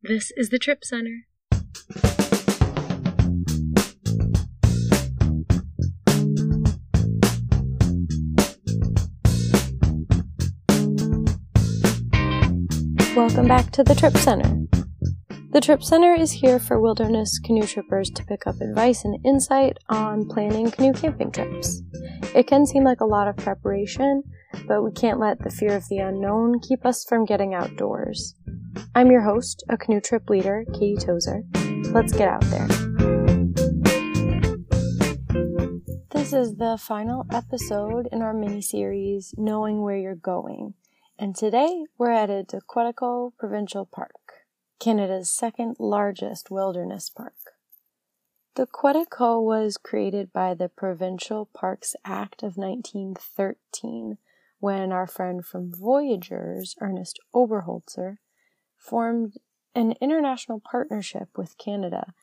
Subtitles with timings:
[0.00, 1.26] This is the Trip Center.
[13.16, 14.68] Welcome back to the Trip Center.
[15.50, 19.78] The Trip Center is here for wilderness canoe trippers to pick up advice and insight
[19.88, 21.82] on planning canoe camping trips.
[22.36, 24.22] It can seem like a lot of preparation,
[24.68, 28.36] but we can't let the fear of the unknown keep us from getting outdoors.
[28.94, 31.42] I'm your host, a canoe trip leader, Katie Tozer.
[31.92, 32.66] Let's get out there.
[36.10, 40.74] This is the final episode in our mini series, Knowing Where You're Going.
[41.18, 44.44] And today we're at the Quetico Provincial Park,
[44.80, 47.34] Canada's second largest wilderness park.
[48.56, 54.18] The Quetico was created by the Provincial Parks Act of 1913
[54.58, 58.16] when our friend from Voyageurs, Ernest Oberholzer,
[58.78, 59.34] formed
[59.74, 62.14] an international partnership with Canada.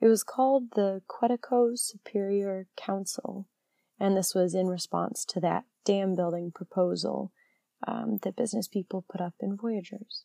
[0.00, 3.46] It was called the Quetico Superior Council,
[4.00, 7.32] and this was in response to that dam building proposal
[7.86, 10.24] um, that business people put up in Voyageurs.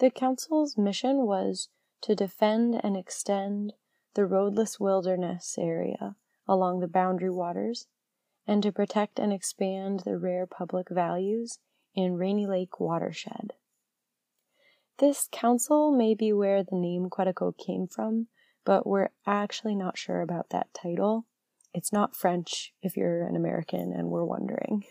[0.00, 1.68] The council's mission was
[2.02, 3.74] to defend and extend
[4.14, 7.86] the roadless wilderness area along the boundary waters
[8.46, 11.58] and to protect and expand the rare public values
[11.94, 13.54] in Rainy Lake watershed.
[14.98, 18.28] This council may be where the name Quetico came from,
[18.64, 21.26] but we're actually not sure about that title.
[21.72, 24.84] It's not French if you're an American and we're wondering.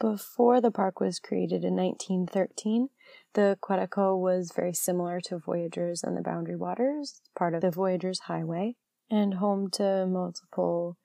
[0.00, 2.88] Before the park was created in 1913,
[3.32, 8.20] the Quetico was very similar to Voyageurs and the Boundary Waters, part of the Voyageurs
[8.20, 8.76] Highway,
[9.10, 10.96] and home to multiple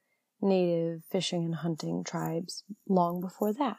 [0.41, 3.77] native fishing and hunting tribes long before that.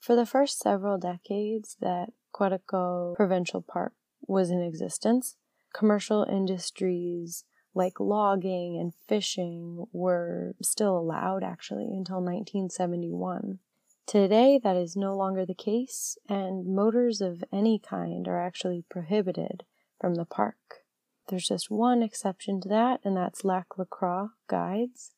[0.00, 3.92] For the first several decades that Quetico Provincial Park
[4.26, 5.36] was in existence,
[5.72, 13.58] commercial industries like logging and fishing were still allowed actually until 1971.
[14.06, 19.64] Today, that is no longer the case, and motors of any kind are actually prohibited
[19.98, 20.84] from the park.
[21.28, 25.12] There's just one exception to that, and that's Lac La Croix guides,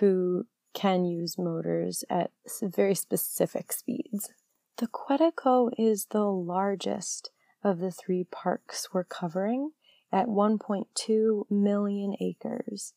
[0.00, 4.30] who can use motors at very specific speeds.
[4.78, 7.30] The Quetico is the largest
[7.62, 9.70] of the three parks we're covering
[10.10, 12.92] at 1.2 million acres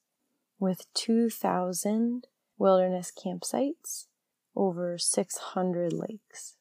[0.59, 2.25] with 2,000
[2.57, 4.07] wilderness campsites,
[4.55, 6.55] over 600 lakes.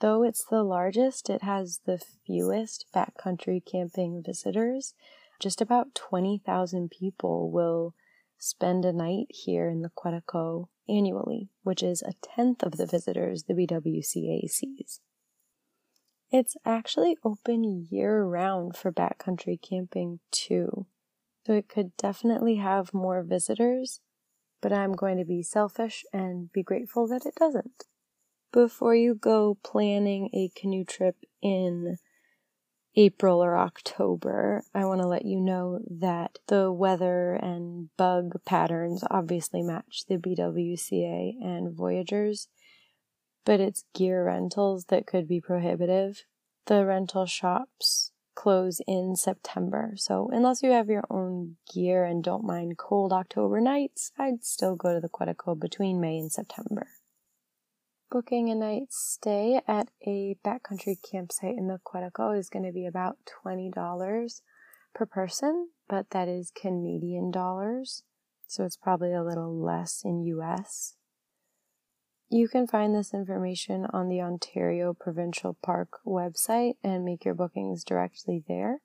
[0.00, 4.94] Though it's the largest, it has the fewest backcountry camping visitors.
[5.38, 7.94] Just about 20,000 people will
[8.38, 13.44] spend a night here in the Quetico annually, which is a tenth of the visitors
[13.44, 15.00] the BWCA sees.
[16.30, 20.86] It's actually open year round for backcountry camping too,
[21.46, 24.00] so it could definitely have more visitors,
[24.60, 27.84] but I'm going to be selfish and be grateful that it doesn't.
[28.52, 31.98] Before you go planning a canoe trip in
[32.98, 39.04] April or October, I want to let you know that the weather and bug patterns
[39.10, 42.48] obviously match the BWCA and Voyageurs,
[43.44, 46.24] but it's gear rentals that could be prohibitive.
[46.64, 52.44] The rental shops close in September, so unless you have your own gear and don't
[52.44, 56.86] mind cold October nights, I'd still go to the Quetico between May and September.
[58.08, 62.86] Booking a night stay at a backcountry campsite in the Quetico is going to be
[62.86, 64.40] about $20
[64.94, 68.04] per person, but that is Canadian dollars,
[68.46, 70.94] so it's probably a little less in US.
[72.28, 77.82] You can find this information on the Ontario Provincial Park website and make your bookings
[77.82, 78.82] directly there.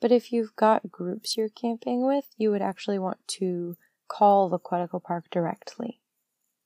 [0.00, 3.76] But if you've got groups you're camping with, you would actually want to
[4.08, 6.00] call the Quetico Park directly.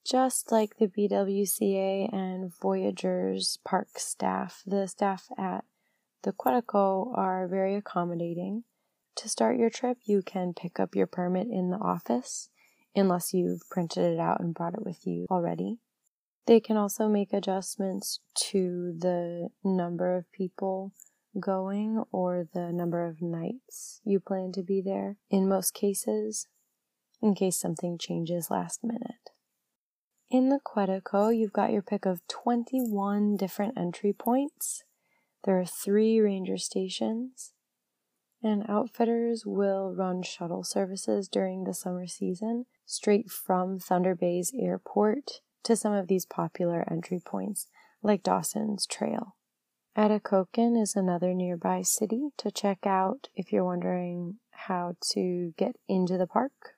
[0.04, 5.64] Just like the BWCA and Voyageurs Park staff, the staff at
[6.22, 8.64] the Quetico are very accommodating.
[9.16, 12.48] To start your trip, you can pick up your permit in the office,
[12.96, 15.78] unless you've printed it out and brought it with you already.
[16.46, 18.18] They can also make adjustments
[18.50, 20.92] to the number of people
[21.38, 26.48] going or the number of nights you plan to be there in most cases,
[27.22, 29.30] in case something changes last minute.
[30.32, 34.82] In the Quetico, you've got your pick of 21 different entry points.
[35.44, 37.52] There are three ranger stations,
[38.42, 45.42] and outfitters will run shuttle services during the summer season straight from Thunder Bay's airport
[45.64, 47.68] to some of these popular entry points,
[48.02, 49.36] like Dawson's Trail.
[49.98, 56.16] Atikokan is another nearby city to check out if you're wondering how to get into
[56.16, 56.71] the park.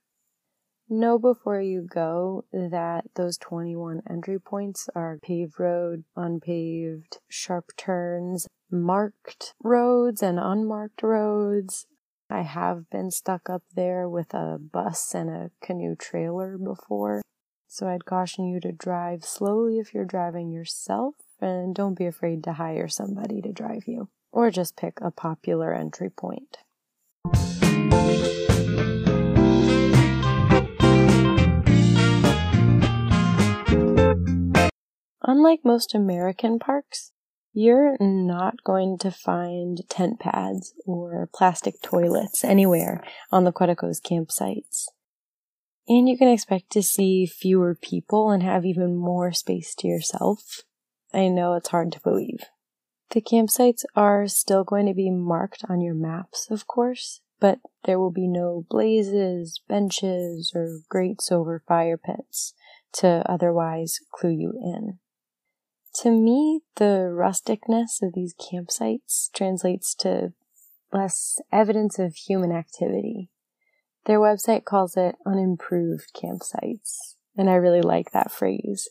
[0.90, 8.46] Know before you go that those 21 entry points are paved road, unpaved, sharp turns,
[8.70, 11.86] marked roads, and unmarked roads.
[12.28, 17.22] I have been stuck up there with a bus and a canoe trailer before,
[17.66, 22.44] so I'd caution you to drive slowly if you're driving yourself, and don't be afraid
[22.44, 26.58] to hire somebody to drive you, or just pick a popular entry point.
[35.44, 37.12] Unlike most American parks,
[37.52, 44.86] you're not going to find tent pads or plastic toilets anywhere on the Quetico's campsites.
[45.86, 50.62] And you can expect to see fewer people and have even more space to yourself.
[51.12, 52.44] I know it's hard to believe.
[53.10, 57.98] The campsites are still going to be marked on your maps, of course, but there
[57.98, 62.54] will be no blazes, benches, or grates over fire pits
[62.94, 65.00] to otherwise clue you in.
[66.02, 70.32] To me, the rusticness of these campsites translates to
[70.92, 73.30] less evidence of human activity.
[74.06, 78.88] Their website calls it unimproved campsites, and I really like that phrase.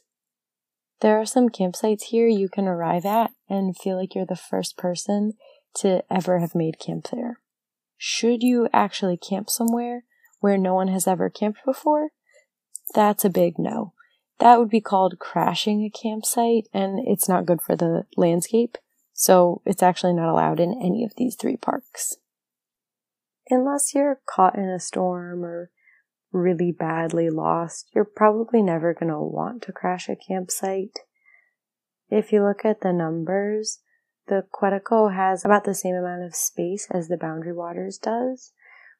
[1.02, 4.78] There are some campsites here you can arrive at and feel like you're the first
[4.78, 5.34] person
[5.76, 7.40] to ever have made camp there.
[7.98, 10.06] Should you actually camp somewhere
[10.40, 12.10] where no one has ever camped before?
[12.96, 13.93] That's a big no.
[14.44, 18.78] That would be called crashing a campsite, and it's not good for the landscape,
[19.14, 22.18] so it's actually not allowed in any of these three parks.
[23.50, 25.72] Unless you're caught in a storm or
[26.34, 31.00] really badly lost, you're probably never going to want to crash a campsite.
[32.10, 33.80] If you look at the numbers,
[34.28, 38.52] the Quetico has about the same amount of space as the Boundary Waters does,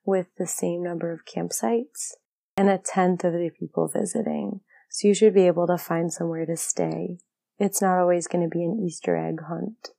[0.06, 2.14] with the same number of campsites
[2.56, 4.62] and a tenth of the people visiting.
[4.94, 7.18] So you should be able to find somewhere to stay.
[7.58, 9.90] It's not always going to be an Easter egg hunt.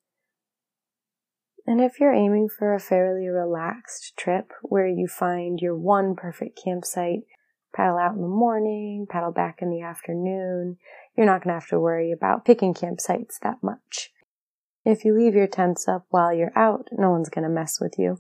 [1.66, 6.60] And if you're aiming for a fairly relaxed trip where you find your one perfect
[6.62, 7.22] campsite,
[7.74, 10.76] paddle out in the morning, paddle back in the afternoon,
[11.16, 14.12] you're not going to have to worry about picking campsites that much.
[14.84, 17.94] If you leave your tents up while you're out, no one's going to mess with
[17.98, 18.18] you.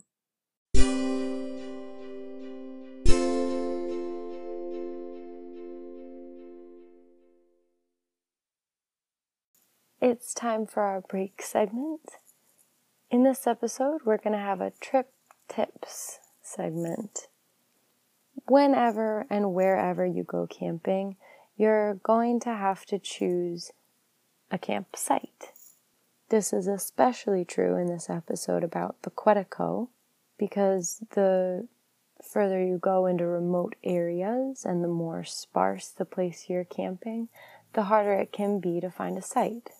[10.06, 12.16] It's time for our break segment.
[13.10, 15.10] In this episode, we're going to have a trip
[15.48, 17.28] tips segment.
[18.46, 21.16] Whenever and wherever you go camping,
[21.56, 23.70] you're going to have to choose
[24.50, 25.52] a campsite.
[26.28, 29.88] This is especially true in this episode about the Quetico
[30.36, 31.66] because the
[32.22, 37.30] further you go into remote areas and the more sparse the place you're camping,
[37.72, 39.70] the harder it can be to find a site.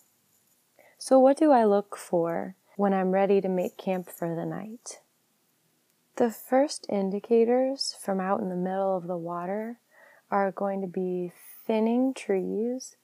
[1.07, 5.01] So, what do I look for when I'm ready to make camp for the night?
[6.17, 9.81] The first indicators from out in the middle of the water
[10.31, 11.31] are going to be
[11.67, 12.97] thinning trees,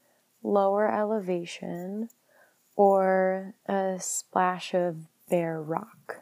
[0.43, 2.09] lower elevation,
[2.75, 6.21] or a splash of bare rock.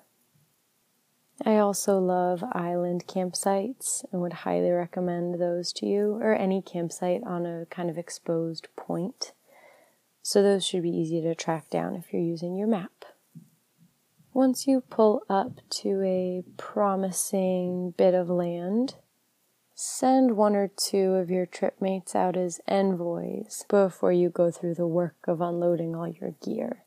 [1.46, 7.22] I also love island campsites and would highly recommend those to you, or any campsite
[7.24, 9.30] on a kind of exposed point.
[10.28, 13.06] So those should be easy to track down if you're using your map.
[14.34, 18.96] Once you pull up to a promising bit of land,
[19.74, 24.86] send one or two of your tripmates out as envoys before you go through the
[24.86, 26.84] work of unloading all your gear.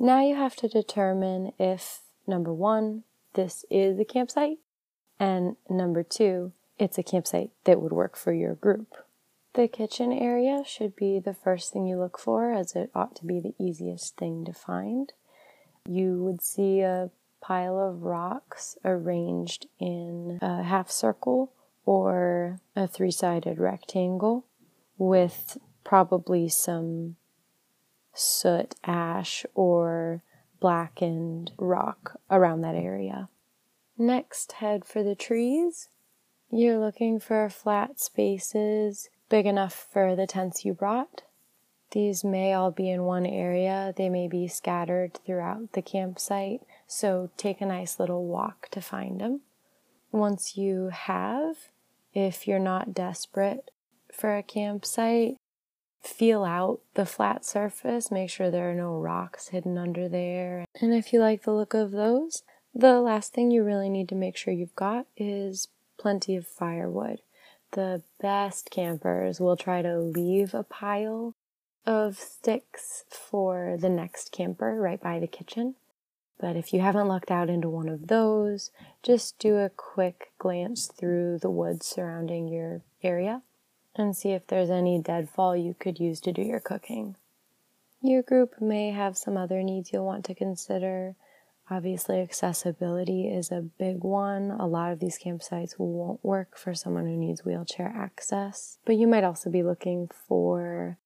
[0.00, 4.58] Now you have to determine if, number one, this is a campsite,
[5.20, 8.92] and number two, it's a campsite that would work for your group.
[9.54, 13.26] The kitchen area should be the first thing you look for, as it ought to
[13.26, 15.12] be the easiest thing to find.
[15.86, 17.10] You would see a
[17.42, 21.52] pile of rocks arranged in a half circle
[21.84, 24.46] or a three sided rectangle
[24.96, 27.16] with probably some
[28.14, 30.22] soot, ash, or
[30.60, 33.28] blackened rock around that area.
[33.98, 35.88] Next, head for the trees.
[36.50, 41.22] You're looking for flat spaces big enough for the tents you brought.
[41.92, 47.30] These may all be in one area, they may be scattered throughout the campsite, so
[47.38, 49.40] take a nice little walk to find them.
[50.10, 51.56] Once you have,
[52.12, 53.70] if you're not desperate
[54.12, 55.38] for a campsite,
[56.02, 60.66] feel out the flat surface, make sure there are no rocks hidden under there.
[60.78, 62.42] And if you like the look of those,
[62.74, 67.20] the last thing you really need to make sure you've got is plenty of firewood.
[67.72, 71.34] The best campers will try to leave a pile
[71.86, 75.74] of sticks for the next camper right by the kitchen.
[76.38, 78.70] But if you haven't lucked out into one of those,
[79.02, 83.42] just do a quick glance through the woods surrounding your area
[83.94, 87.16] and see if there's any deadfall you could use to do your cooking.
[88.02, 91.14] Your group may have some other needs you'll want to consider.
[91.70, 94.50] Obviously, accessibility is a big one.
[94.50, 99.06] A lot of these campsites won't work for someone who needs wheelchair access, but you
[99.06, 100.98] might also be looking for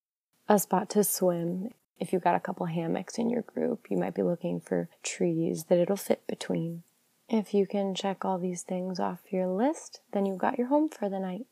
[0.48, 1.70] a spot to swim.
[2.00, 5.64] If you've got a couple hammocks in your group, you might be looking for trees
[5.64, 6.82] that it'll fit between.
[7.28, 10.88] If you can check all these things off your list, then you've got your home
[10.88, 11.46] for the night.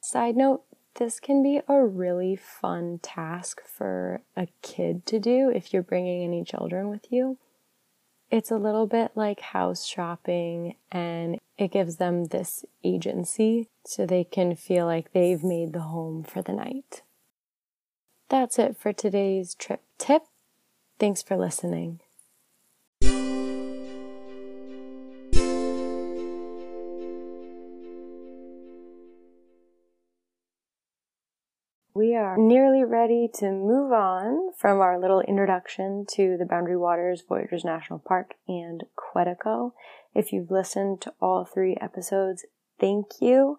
[0.00, 0.62] Side note,
[0.96, 6.22] this can be a really fun task for a kid to do if you're bringing
[6.22, 7.38] any children with you.
[8.32, 14.24] It's a little bit like house shopping and it gives them this agency so they
[14.24, 17.02] can feel like they've made the home for the night.
[18.30, 20.22] That's it for today's trip tip.
[20.98, 22.00] Thanks for listening.
[32.22, 37.64] Are nearly ready to move on from our little introduction to the Boundary Waters Voyageurs
[37.64, 39.72] National Park and Quetico.
[40.14, 42.46] If you've listened to all three episodes,
[42.80, 43.58] thank you.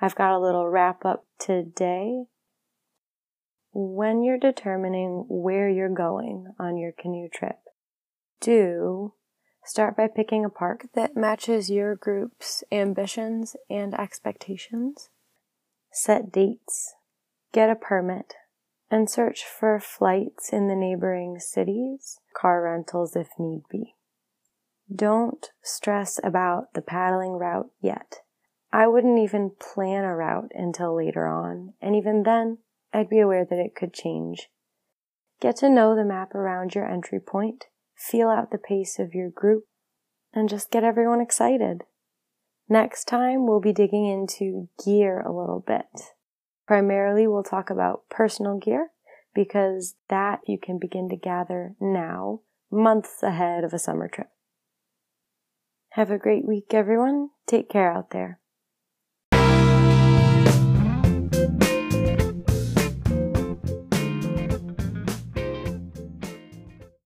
[0.00, 2.24] I've got a little wrap up today
[3.74, 7.58] when you're determining where you're going on your canoe trip,
[8.40, 9.12] do
[9.64, 15.08] start by picking a park that matches your group's ambitions and expectations.
[15.90, 16.94] Set dates,
[17.54, 18.34] get a permit,
[18.90, 23.94] and search for flights in the neighboring cities, car rentals if need be.
[24.94, 28.16] Don't stress about the paddling route yet.
[28.72, 32.58] I wouldn't even plan a route until later on, and even then,
[32.92, 34.50] I'd be aware that it could change.
[35.40, 39.30] Get to know the map around your entry point, feel out the pace of your
[39.30, 39.64] group,
[40.32, 41.84] and just get everyone excited.
[42.68, 46.14] Next time, we'll be digging into gear a little bit.
[46.66, 48.90] Primarily, we'll talk about personal gear
[49.34, 52.40] because that you can begin to gather now,
[52.70, 54.28] months ahead of a summer trip.
[55.90, 57.30] Have a great week, everyone.
[57.46, 58.40] Take care out there.